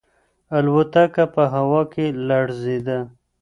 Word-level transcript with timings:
الوتکه 0.57 1.25
په 1.33 1.43
هوا 1.53 1.81
کې 1.93 2.05
لړزیده. 2.27 2.99